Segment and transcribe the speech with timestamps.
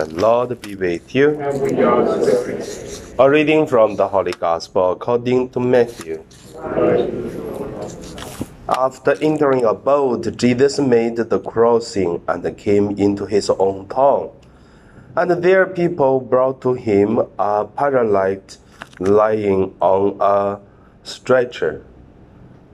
[0.00, 1.38] The Lord be with you.
[1.38, 3.14] and with your spirit.
[3.18, 6.24] A reading from the Holy Gospel according to Matthew.
[8.66, 14.30] After entering a boat, Jesus made the crossing and came into his own town.
[15.16, 18.56] And there people brought to him a paralytic
[19.00, 20.60] lying on a
[21.04, 21.84] stretcher.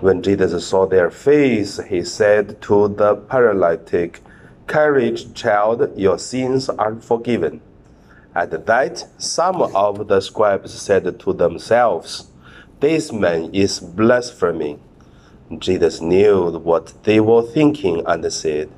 [0.00, 4.20] When Jesus saw their face, he said to the paralytic,
[4.66, 7.60] Courage, child, your sins are forgiven.
[8.34, 12.30] At that, some of the scribes said to themselves,
[12.80, 14.80] This man is blaspheming.
[15.58, 18.70] Jesus knew what they were thinking and said,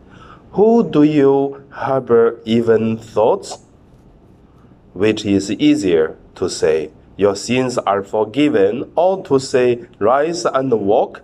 [0.53, 3.59] Who do you harbor even thoughts?
[4.93, 11.23] Which is easier to say, Your sins are forgiven, or to say, Rise and walk?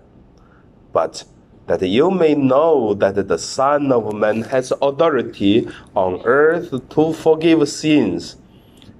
[0.92, 1.24] But
[1.70, 7.68] that you may know that the Son of Man has authority on earth to forgive
[7.68, 8.36] sins.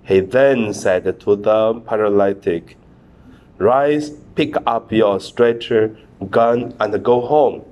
[0.04, 2.76] He then said to the paralytic,
[3.58, 5.96] Rise, pick up your stretcher,
[6.30, 7.64] gun, and go home.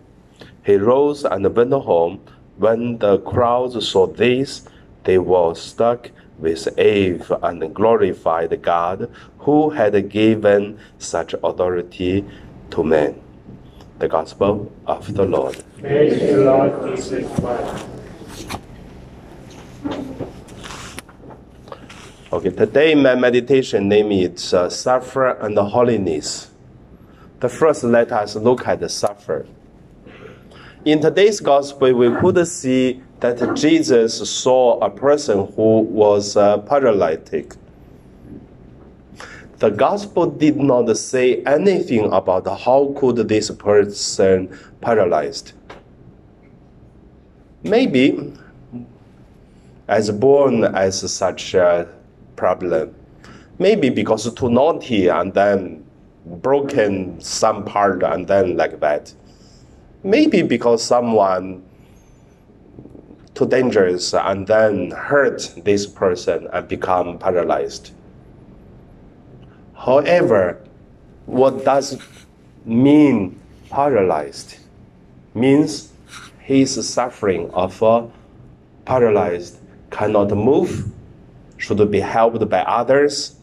[0.66, 2.20] He rose and went home.
[2.56, 4.64] When the crowds saw this,
[5.04, 6.10] they were struck
[6.40, 12.24] with awe and glorified God who had given such authority
[12.70, 13.27] to men.
[13.98, 15.62] The Gospel of the Lord.
[15.80, 17.84] Praise you, Lord Jesus Christ.
[22.32, 26.50] Okay, today my meditation name is uh, Suffer and Holiness.
[27.40, 29.46] The first, let us look at the suffer.
[30.84, 37.54] In today's gospel, we could see that Jesus saw a person who was uh, paralytic.
[39.58, 45.52] The gospel did not say anything about how could this person paralyzed.
[47.64, 48.32] Maybe
[49.88, 51.88] as born as such a
[52.36, 52.94] problem.
[53.58, 55.84] Maybe because too naughty and then
[56.24, 59.12] broken some part and then like that.
[60.04, 61.64] Maybe because someone
[63.34, 67.90] too dangerous and then hurt this person and become paralyzed.
[69.78, 70.60] However,
[71.26, 71.98] what does
[72.64, 73.38] mean
[73.70, 74.56] paralyzed?
[75.34, 75.92] Means
[76.42, 78.10] he is suffering of a
[78.84, 79.58] paralyzed,
[79.90, 80.90] cannot move,
[81.58, 83.36] should be helped by others.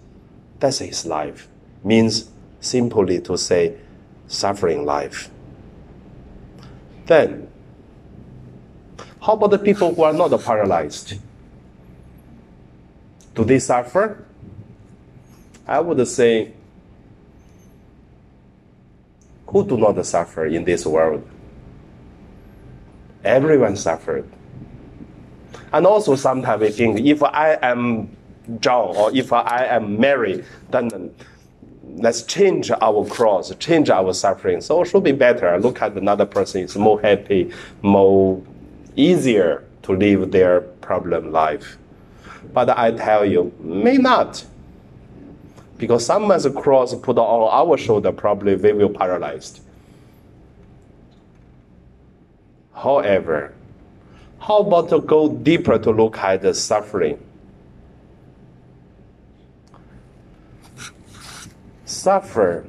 [0.60, 1.48] That's his life.
[1.84, 2.30] Means
[2.60, 3.78] simply to say
[4.28, 5.30] suffering life.
[7.06, 7.48] Then,
[9.22, 11.14] how about the people who are not paralyzed?
[13.36, 14.26] Do they suffer?
[15.68, 16.54] I would say,
[19.48, 21.28] who do not suffer in this world?
[23.24, 24.30] Everyone suffered.
[25.74, 28.16] And also sometimes we think if I am
[28.60, 31.14] John or if I am Mary, then
[31.96, 34.62] let's change our cross, change our suffering.
[34.62, 35.58] So it should be better.
[35.60, 38.42] Look at another person is more happy, more
[38.96, 41.78] easier to live their problem life.
[42.54, 44.46] But I tell you, may not.
[45.78, 49.60] Because someone's cross put on our shoulder, probably we will paralyzed.
[52.74, 53.54] However,
[54.40, 57.20] how about to go deeper to look at the suffering?
[61.86, 62.66] Suffer.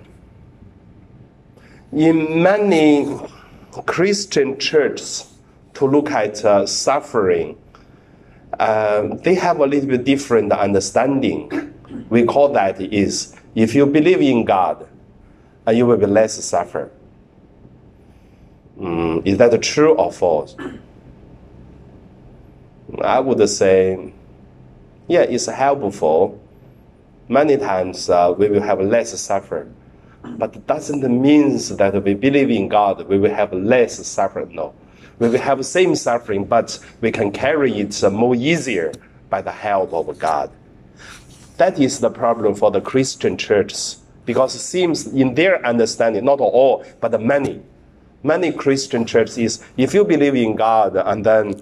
[1.92, 3.06] In many
[3.84, 5.32] Christian churches,
[5.74, 7.58] to look at uh, suffering,
[8.58, 11.65] uh, they have a little bit different understanding.
[12.08, 14.86] We call that is if you believe in God,
[15.66, 16.90] uh, you will be less suffer.
[18.78, 20.54] Mm, is that true or false?
[23.00, 24.12] I would say,
[25.08, 26.40] yeah, it's helpful.
[27.28, 29.66] Many times uh, we will have less suffer,
[30.22, 34.54] but it doesn't mean that we believe in God, we will have less suffering.
[34.54, 34.74] No,
[35.18, 38.92] we will have the same suffering, but we can carry it more easier
[39.28, 40.50] by the help of God.
[41.56, 46.40] That is the problem for the Christian churches because it seems in their understanding, not
[46.40, 47.62] all, but many,
[48.22, 51.60] many Christian churches is if you believe in God and then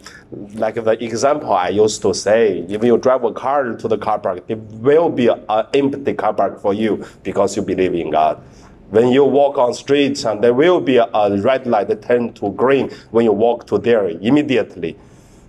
[0.55, 4.19] like the example I used to say, if you drive a car to the car
[4.19, 8.43] park, it will be an empty car park for you because you believe in God.
[8.91, 12.51] When you walk on streets and there will be a red light that turn to
[12.53, 14.97] green when you walk to there immediately.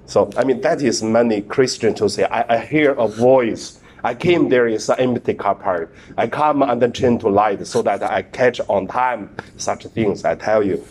[0.05, 3.79] So I mean that is many Christians to say, I, I hear a voice.
[4.05, 5.91] I came there is an empty car park.
[6.15, 10.23] I come and then turn to light so that I catch on time such things.
[10.23, 10.85] I tell you.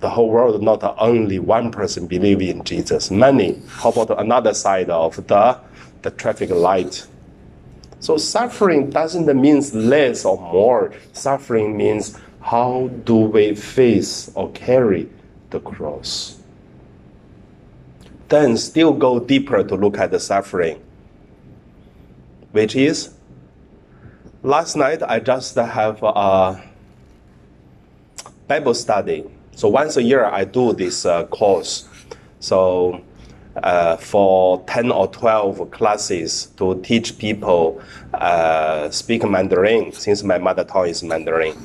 [0.00, 3.62] the whole world, not only one person believe in Jesus, many.
[3.68, 5.58] How about another side of the,
[6.02, 7.06] the traffic light?
[8.00, 10.92] So suffering doesn't mean less or more.
[11.14, 15.08] Suffering means how do we face or carry
[15.50, 16.38] the cross?
[18.28, 20.82] Then still go deeper to look at the suffering,
[22.52, 23.14] which is
[24.42, 26.62] last night I just have a
[28.46, 29.24] Bible study.
[29.54, 31.88] So once a year I do this uh, course.
[32.40, 33.02] So
[33.56, 37.82] uh, for 10 or 12 classes to teach people
[38.14, 41.56] uh, speak Mandarin, since my mother tongue is Mandarin.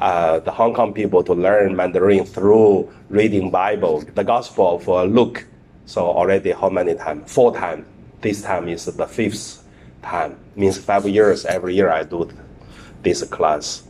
[0.00, 5.46] Uh, the Hong Kong people to learn Mandarin through reading Bible, the Gospel of Luke.
[5.84, 7.32] So already how many times?
[7.32, 7.86] Four times.
[8.20, 9.64] This time is the fifth
[10.02, 10.36] time.
[10.56, 11.44] Means five years.
[11.44, 12.28] Every year I do
[13.02, 13.84] this class,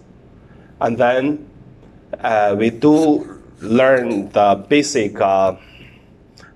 [0.81, 1.49] and then
[2.21, 5.57] uh, we do learn the basic uh,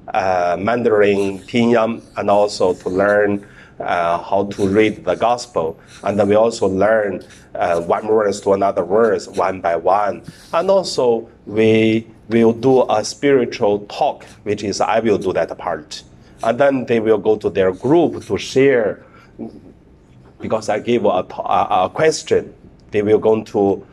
[0.08, 3.46] uh, Mandarin pinyin and also to learn
[3.80, 5.78] uh, how to read the gospel.
[6.02, 7.24] And then we also learn
[7.54, 10.22] uh, one verse to another verse one by one.
[10.52, 16.02] And also we will do a spiritual talk, which is I will do that part.
[16.42, 19.04] And then they will go to their group to share
[20.44, 22.52] because I give a, a, a question.
[22.90, 23.86] They will go to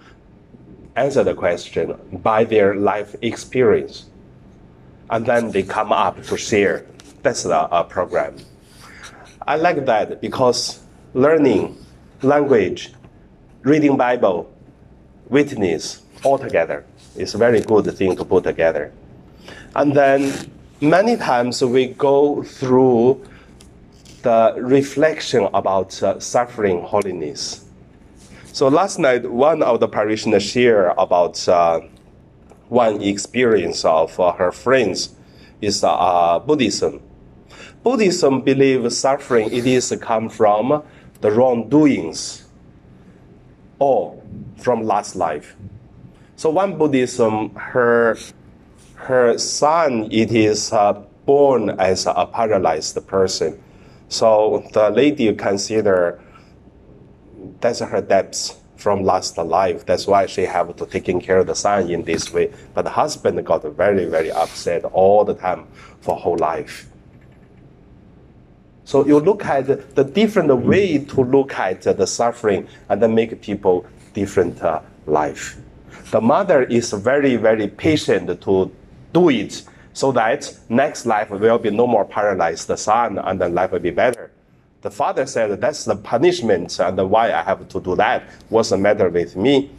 [0.98, 4.08] answer the question by their life experience.
[5.10, 6.86] And then they come up to share.
[7.24, 8.36] That's the uh, program.
[9.48, 10.84] I like that because
[11.14, 11.78] learning
[12.22, 12.94] language,
[13.62, 14.54] reading Bible,
[15.30, 18.92] witness all together is a very good thing to put together.
[19.74, 20.52] And then
[20.82, 23.24] many times we go through
[24.22, 27.66] the reflection about uh, suffering holiness.
[28.54, 31.82] So last night, one of the parishioners shared about uh,
[32.70, 35.16] one experience of uh, her friends
[35.62, 37.02] is uh, Buddhism.
[37.84, 40.84] Buddhism believes suffering it is come from
[41.22, 42.46] the wrongdoings
[43.80, 44.22] or
[44.58, 45.56] from last life.
[46.36, 48.18] So one Buddhism, her
[48.96, 50.94] her son it is uh,
[51.26, 53.62] born as a paralyzed person.
[54.12, 56.20] So the lady consider
[57.62, 59.86] that's her debts from last life.
[59.86, 62.52] That's why she have to taking care of the son in this way.
[62.74, 65.66] But the husband got very, very upset all the time
[66.02, 66.90] for whole life.
[68.84, 73.42] So you look at the different way to look at the suffering and then make
[73.42, 75.58] people different uh, life.
[76.12, 78.72] The mother is very, very patient to
[79.14, 79.64] do it
[79.94, 83.80] so that next life will be no more paralyzed the son and then life will
[83.80, 84.32] be better.
[84.82, 88.24] The father said, That's the punishment, and why I have to do that.
[88.50, 89.70] What's the matter with me?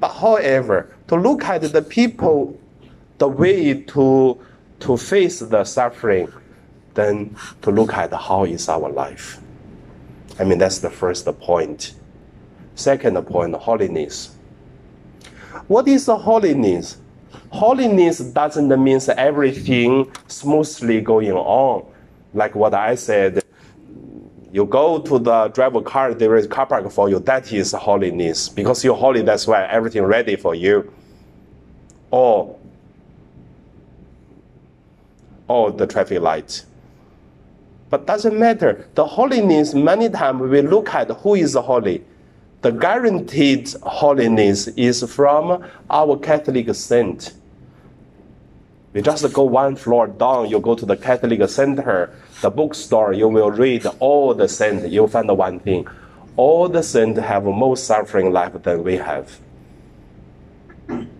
[0.00, 2.58] But however, to look at the people,
[3.18, 4.38] the way to,
[4.80, 6.28] to face the suffering,
[6.94, 9.40] then to look at how is our life.
[10.38, 11.94] I mean, that's the first point.
[12.74, 14.34] Second point, holiness.
[15.68, 16.98] What is the holiness?
[17.50, 21.84] Holiness doesn't mean everything smoothly going on.
[22.32, 23.42] Like what I said,
[24.54, 27.18] you go to the driver car, there is car park for you.
[27.18, 28.48] That is holiness.
[28.48, 30.92] Because you're holy, that's why everything ready for you.
[32.10, 32.56] Or,
[35.48, 36.64] or the traffic light.
[37.90, 38.88] But doesn't matter.
[38.94, 42.04] The holiness, many times we look at who is holy.
[42.64, 47.34] The guaranteed holiness is from our Catholic saint.
[48.94, 52.08] You just go one floor down, you go to the Catholic Center,
[52.40, 55.86] the bookstore, you will read all the saints, you'll find one thing.
[56.38, 59.38] All the saints have more suffering life than we have.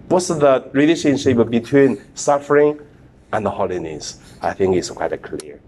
[0.09, 2.81] What's the relationship between suffering
[3.35, 4.19] and holiness?
[4.41, 5.61] I think it's quite clear.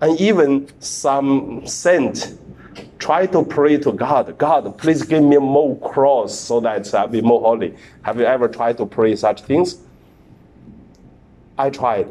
[0.00, 2.38] And even some saint
[2.98, 7.20] try to pray to God, God, please give me more cross so that I'll be
[7.20, 7.74] more holy.
[8.02, 9.78] Have you ever tried to pray such things?
[11.58, 12.08] I tried.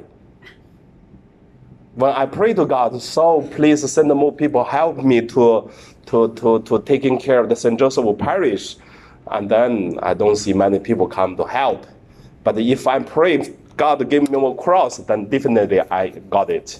[1.96, 5.72] When I pray to God, so please send more people help me to,
[6.08, 7.80] to, to, to taking care of the St.
[7.80, 8.76] Joseph Parish.
[9.32, 11.86] And then I don't see many people come to help.
[12.44, 16.80] But if I pray, God give me more cross, then definitely I got it.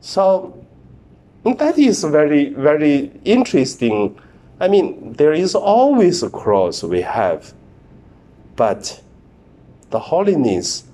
[0.00, 0.61] So
[1.44, 4.18] Mm, that is very, very interesting.
[4.60, 7.52] I mean, there is always a cross we have,
[8.54, 9.02] but
[9.90, 10.84] the holiness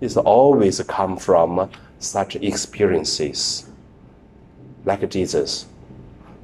[0.00, 3.70] is always come from such experiences,
[4.84, 5.66] like Jesus.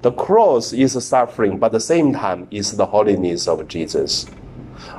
[0.00, 4.25] The cross is suffering, but at the same time is the holiness of Jesus.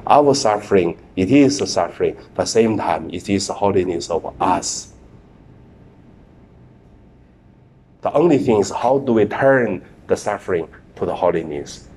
[0.05, 4.90] Our suffering, it is suffering, but same time, it is the holiness of us.
[8.01, 11.87] The only thing is how do we turn the suffering to the holiness?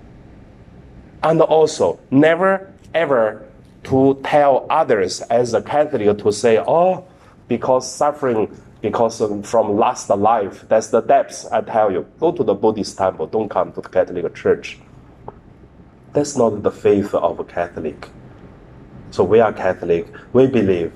[1.22, 3.46] And also, never ever
[3.84, 7.06] to tell others as a Catholic to say, oh,
[7.48, 8.48] because suffering
[8.84, 12.06] because from last life, that's the depths, I tell you.
[12.20, 14.78] Go to the Buddhist temple, don't come to the Catholic Church.
[16.12, 18.10] That's not the faith of a Catholic.
[19.10, 20.92] So we are Catholic, we believe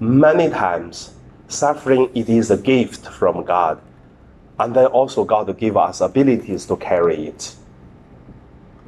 [0.00, 1.12] many times
[1.48, 3.82] suffering it is a gift from God.
[4.58, 7.54] And then also God give us abilities to carry it.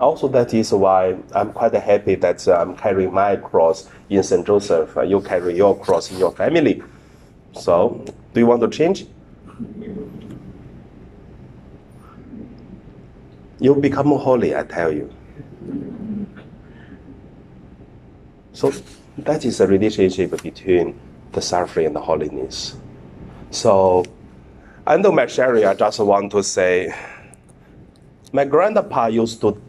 [0.01, 4.47] Also, that is why I'm quite happy that I'm carrying my cross in St.
[4.47, 4.97] Joseph.
[4.97, 6.83] Uh, you carry your cross in your family.
[7.53, 9.07] So, do you want to change?
[13.59, 15.13] You become holy, I tell you.
[18.53, 18.73] So,
[19.19, 20.99] that is the relationship between
[21.33, 22.77] the suffering and the holiness.
[23.51, 24.05] So,
[24.89, 26.95] under my sharing, I just want to say
[28.33, 29.61] my grandpa used to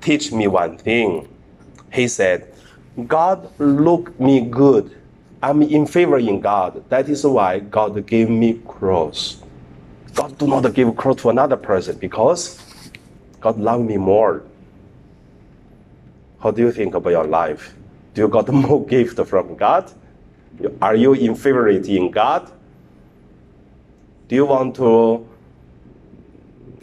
[0.00, 1.28] teach me one thing.
[1.92, 2.52] He said,
[3.06, 4.90] God look me good
[5.44, 6.88] I'm in favor in God.
[6.88, 9.42] That is why God gave me cross.
[10.14, 12.58] God do not give cross to another person because
[13.42, 14.42] God love me more.
[16.40, 17.74] How do you think about your life?
[18.14, 19.92] Do you got more gift from God?
[20.80, 22.50] Are you inferiority in God?
[24.28, 25.26] Do you want to?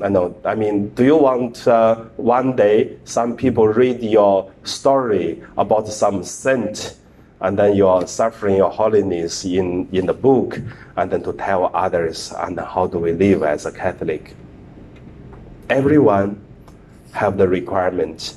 [0.01, 0.36] I know.
[0.45, 6.24] I mean, do you want uh, one day some people read your story about some
[6.24, 6.98] saint
[7.41, 10.60] and then you are suffering your holiness in, in the book,
[10.95, 14.36] and then to tell others, and how do we live as a Catholic.
[15.69, 16.39] Everyone
[17.13, 18.36] have the requirement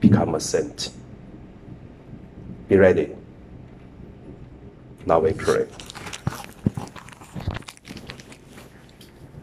[0.00, 0.90] become a saint.
[2.68, 3.16] Be ready.
[5.06, 5.66] Now we pray.